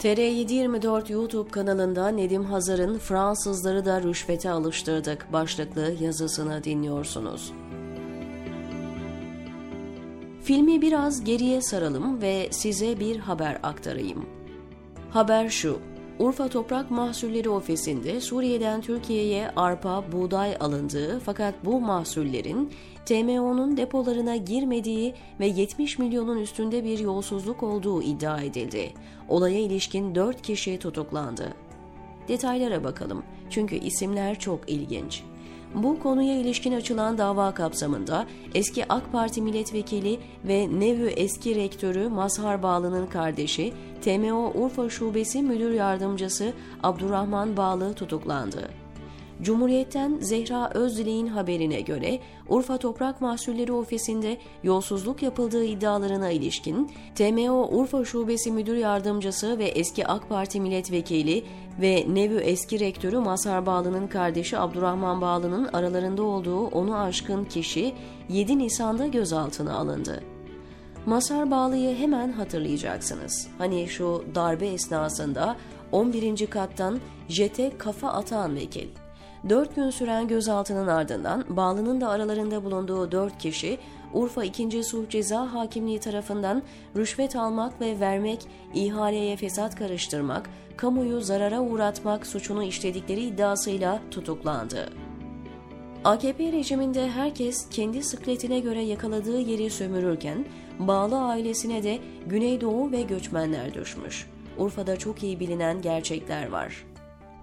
[0.00, 7.52] TR724 YouTube kanalında Nedim Hazar'ın Fransızları da rüşvete alıştırdık başlıklı yazısını dinliyorsunuz.
[10.42, 14.26] Filmi biraz geriye saralım ve size bir haber aktarayım.
[15.10, 15.78] Haber şu.
[16.20, 22.72] Urfa Toprak Mahsulleri Ofisi'nde Suriye'den Türkiye'ye arpa, buğday alındığı fakat bu mahsullerin
[23.06, 28.92] TMO'nun depolarına girmediği ve 70 milyonun üstünde bir yolsuzluk olduğu iddia edildi.
[29.28, 31.54] Olaya ilişkin 4 kişi tutuklandı.
[32.28, 35.22] Detaylara bakalım çünkü isimler çok ilginç.
[35.74, 42.62] Bu konuya ilişkin açılan dava kapsamında eski AK Parti milletvekili ve Nevü eski rektörü Mazhar
[42.62, 43.72] Bağlı'nın kardeşi
[44.04, 46.52] TMO Urfa Şubesi Müdür Yardımcısı
[46.82, 48.79] Abdurrahman Bağlı tutuklandı.
[49.42, 58.04] Cumhuriyet'ten Zehra Özdilek'in haberine göre Urfa Toprak Mahsulleri Ofisi'nde yolsuzluk yapıldığı iddialarına ilişkin TMO Urfa
[58.04, 61.44] Şubesi Müdür Yardımcısı ve eski AK Parti milletvekili
[61.80, 67.94] ve Nevü eski rektörü Masar Bağlı'nın kardeşi Abdurrahman Bağlı'nın aralarında olduğu onu aşkın kişi
[68.28, 70.22] 7 Nisan'da gözaltına alındı.
[71.06, 73.48] Masar Bağlı'yı hemen hatırlayacaksınız.
[73.58, 75.56] Hani şu darbe esnasında
[75.92, 76.46] 11.
[76.46, 78.88] kattan jete kafa atan vekil.
[79.48, 83.78] 4 gün süren gözaltının ardından Bağlı'nın da aralarında bulunduğu 4 kişi
[84.12, 84.84] Urfa 2.
[84.84, 86.62] Sulh Ceza Hakimliği tarafından
[86.96, 94.90] rüşvet almak ve vermek, ihaleye fesat karıştırmak, kamuyu zarara uğratmak suçunu işledikleri iddiasıyla tutuklandı.
[96.04, 100.44] AKP rejiminde herkes kendi sıkletine göre yakaladığı yeri sömürürken
[100.78, 104.26] Bağlı ailesine de Güneydoğu ve göçmenler düşmüş.
[104.58, 106.89] Urfa'da çok iyi bilinen gerçekler var.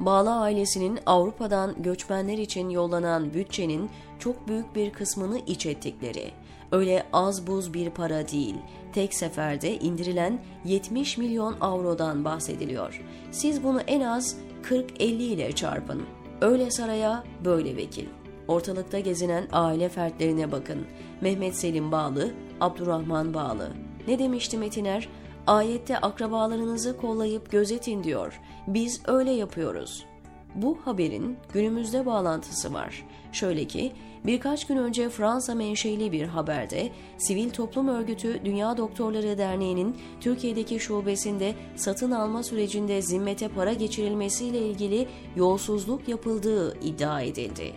[0.00, 6.30] Bağla ailesinin Avrupa'dan göçmenler için yollanan bütçenin çok büyük bir kısmını iç ettikleri,
[6.72, 8.54] öyle az buz bir para değil,
[8.92, 13.02] tek seferde indirilen 70 milyon avrodan bahsediliyor.
[13.30, 16.02] Siz bunu en az 40-50 ile çarpın.
[16.40, 18.06] Öyle saraya böyle vekil.
[18.48, 20.86] Ortalıkta gezinen aile fertlerine bakın.
[21.20, 23.72] Mehmet Selim Bağlı, Abdurrahman Bağlı.
[24.08, 25.08] Ne demişti Metiner?
[25.46, 28.40] Ayette akrabalarınızı kollayıp gözetin diyor.
[28.66, 30.06] Biz öyle yapıyoruz.
[30.54, 33.06] Bu haberin günümüzde bağlantısı var.
[33.32, 33.92] Şöyle ki
[34.26, 36.88] birkaç gün önce Fransa menşeli bir haberde
[37.18, 45.08] sivil toplum örgütü Dünya Doktorları Derneği'nin Türkiye'deki şubesinde satın alma sürecinde zimmete para geçirilmesiyle ilgili
[45.36, 47.72] yolsuzluk yapıldığı iddia edildi.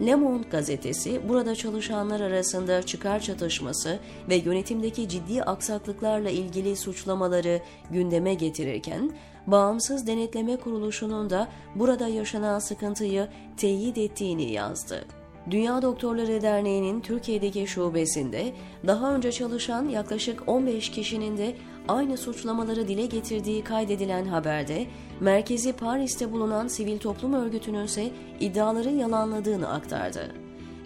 [0.00, 7.60] Le Monde gazetesi burada çalışanlar arasında çıkar çatışması ve yönetimdeki ciddi aksaklıklarla ilgili suçlamaları
[7.90, 9.10] gündeme getirirken,
[9.46, 15.04] Bağımsız Denetleme Kuruluşu'nun da burada yaşanan sıkıntıyı teyit ettiğini yazdı.
[15.50, 18.52] Dünya Doktorları Derneği'nin Türkiye'deki şubesinde
[18.86, 21.56] daha önce çalışan yaklaşık 15 kişinin de
[21.88, 24.86] aynı suçlamaları dile getirdiği kaydedilen haberde,
[25.20, 28.10] merkezi Paris'te bulunan sivil toplum örgütünün ise
[28.40, 30.34] iddiaları yalanladığını aktardı.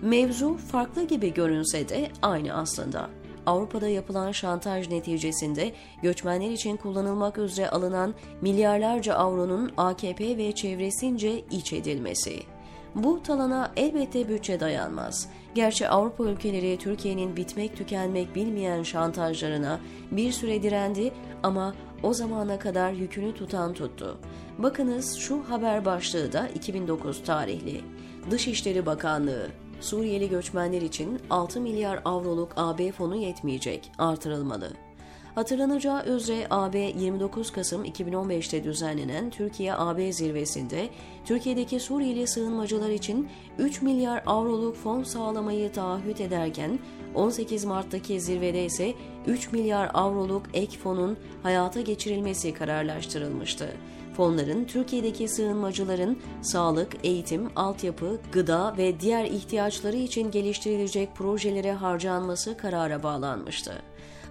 [0.03, 3.11] Mevzu farklı gibi görünse de aynı aslında.
[3.47, 11.73] Avrupa'da yapılan şantaj neticesinde göçmenler için kullanılmak üzere alınan milyarlarca avronun AKP ve çevresince iç
[11.73, 12.58] edilmesi.
[12.95, 15.29] Bu talana elbette bütçe dayanmaz.
[15.55, 21.13] Gerçi Avrupa ülkeleri Türkiye'nin bitmek tükenmek bilmeyen şantajlarına bir süre direndi
[21.43, 24.19] ama o zamana kadar yükünü tutan tuttu.
[24.59, 27.81] Bakınız şu haber başlığı da 2009 tarihli.
[28.31, 29.49] Dışişleri Bakanlığı
[29.81, 34.88] Suriyeli göçmenler için 6 milyar avroluk AB fonu yetmeyecek, artırılmalı.
[35.39, 40.89] Hatırlanacağı üzere AB 29 Kasım 2015'te düzenlenen Türkiye-AB zirvesinde
[41.25, 43.29] Türkiye'deki Suriyeli sığınmacılar için
[43.59, 46.79] 3 milyar avroluk fon sağlamayı taahhüt ederken
[47.15, 48.95] 18 Mart'taki zirvede ise
[49.27, 53.69] 3 milyar avroluk ek fonun hayata geçirilmesi kararlaştırılmıştı.
[54.17, 63.03] Fonların Türkiye'deki sığınmacıların sağlık, eğitim, altyapı, gıda ve diğer ihtiyaçları için geliştirilecek projelere harcanması karara
[63.03, 63.83] bağlanmıştı.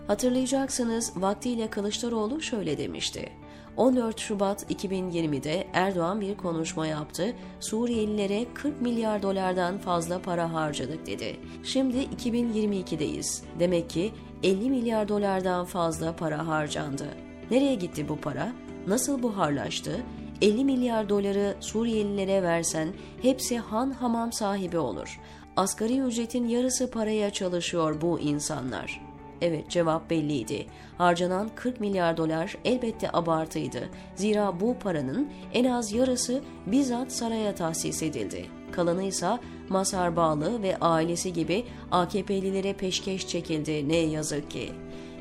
[0.07, 3.29] Hatırlayacaksınız vaktiyle Kılıçdaroğlu şöyle demişti.
[3.77, 7.35] 14 Şubat 2020'de Erdoğan bir konuşma yaptı.
[7.59, 11.39] Suriyelilere 40 milyar dolardan fazla para harcadık dedi.
[11.63, 13.43] Şimdi 2022'deyiz.
[13.59, 14.11] Demek ki
[14.43, 17.07] 50 milyar dolardan fazla para harcandı.
[17.51, 18.51] Nereye gitti bu para?
[18.87, 20.01] Nasıl buharlaştı?
[20.41, 22.87] 50 milyar doları Suriyelilere versen
[23.21, 25.19] hepsi han hamam sahibi olur.
[25.57, 29.06] Asgari ücretin yarısı paraya çalışıyor bu insanlar.
[29.41, 30.65] Evet cevap belliydi.
[30.97, 33.89] Harcanan 40 milyar dolar elbette abartıydı.
[34.15, 38.45] Zira bu paranın en az yarısı bizzat saraya tahsis edildi.
[38.71, 39.29] Kalanı ise
[39.69, 44.71] Masar Bağlı ve ailesi gibi AKP'lilere peşkeş çekildi ne yazık ki.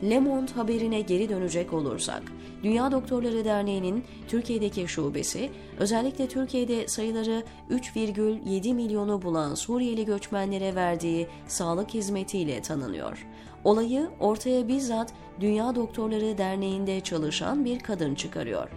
[0.03, 2.23] Le Monde haberine geri dönecek olursak,
[2.63, 11.95] Dünya Doktorları Derneği'nin Türkiye'deki şubesi, özellikle Türkiye'de sayıları 3,7 milyonu bulan Suriyeli göçmenlere verdiği sağlık
[11.95, 13.27] hizmetiyle tanınıyor.
[13.67, 18.69] Olayı ortaya bizzat Dünya Doktorları Derneği'nde çalışan bir kadın çıkarıyor.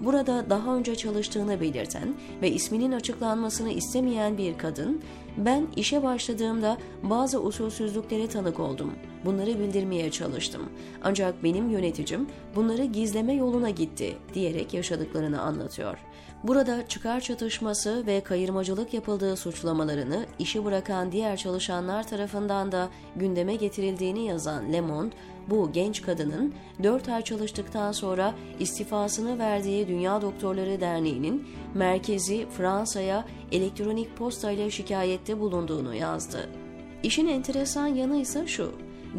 [0.00, 5.02] Burada daha önce çalıştığını belirten ve isminin açıklanmasını istemeyen bir kadın,
[5.36, 8.92] ben işe başladığımda bazı usulsüzlüklere tanık oldum.
[9.24, 10.62] Bunları bildirmeye çalıştım.
[11.02, 15.98] Ancak benim yöneticim bunları gizleme yoluna gitti diyerek yaşadıklarını anlatıyor.
[16.42, 24.24] Burada çıkar çatışması ve kayırmacılık yapıldığı suçlamalarını işi bırakan diğer çalışanlar tarafından da gündeme getirildiğini
[24.38, 24.82] yazan Le
[25.48, 34.16] bu genç kadının 4 ay çalıştıktan sonra istifasını verdiği Dünya Doktorları Derneği'nin merkezi Fransa'ya elektronik
[34.16, 36.48] posta ile şikayette bulunduğunu yazdı.
[37.02, 38.72] İşin enteresan yanı ise şu.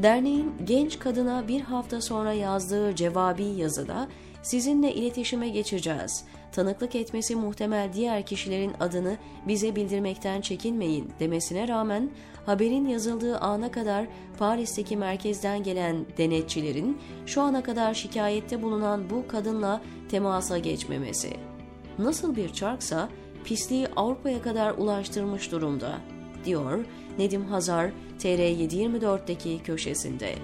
[0.04, 4.08] Derneğin genç kadına bir hafta sonra yazdığı cevabi yazıda
[4.42, 6.26] sizinle iletişime geçeceğiz.
[6.52, 12.10] Tanıklık etmesi muhtemel diğer kişilerin adını bize bildirmekten çekinmeyin demesine rağmen
[12.46, 14.08] haberin yazıldığı ana kadar
[14.40, 21.30] Paris'teki merkezden gelen denetçilerin şu ana kadar şikayette bulunan bu kadınla temasa geçmemesi.
[22.00, 23.10] Nasıl bir çarksa
[23.44, 25.98] pisliği Avrupa'ya kadar ulaştırmış durumda,
[26.46, 26.86] diyor
[27.18, 30.36] Nedim Hazar TR724'deki köşesinde.